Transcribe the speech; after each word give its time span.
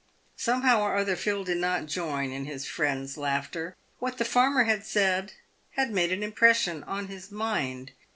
Some 0.35 0.63
how 0.63 0.81
or 0.81 0.95
other 0.97 1.15
Phil 1.15 1.43
did 1.43 1.59
not 1.59 1.85
join 1.85 2.31
in 2.31 2.45
his 2.45 2.65
friends' 2.65 3.17
laughter. 3.17 3.75
What 3.99 4.17
the 4.17 4.25
farmer 4.25 4.63
had 4.63 4.83
said 4.83 5.33
had 5.73 5.91
made 5.91 6.11
an 6.11 6.23
impression 6.23 6.83
on 6.85 7.07
his 7.07 7.29
mind. 7.31 7.91